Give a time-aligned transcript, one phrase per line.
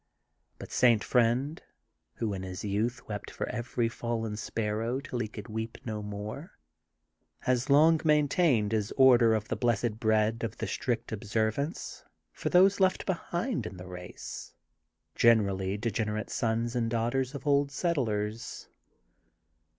[0.57, 1.03] But St.
[1.03, 1.61] Friend,
[2.15, 6.57] who in his youth wept for every fallen sparrow till he could weep no more,
[7.41, 12.79] has long maintained his Order of the Blessed Bread of the Strict Observance for those
[12.79, 14.55] left behind in the race,
[15.13, 18.69] generally degen erate sons and daughters of old settlers.'"